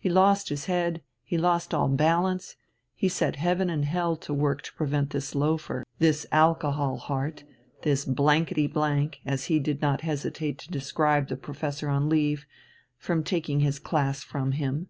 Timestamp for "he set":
2.96-3.36